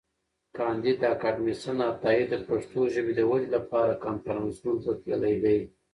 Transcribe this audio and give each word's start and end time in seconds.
کانديد 0.57 0.99
اکاډميسن 1.13 1.77
عطایي 1.91 2.23
د 2.29 2.35
پښتو 2.47 2.79
ژبي 2.93 3.13
د 3.17 3.21
ودي 3.29 3.49
لپاره 3.55 3.99
کنفرانسونو 4.05 4.77
ته 4.85 4.91
تللی 5.03 5.35
دی. 5.43 5.59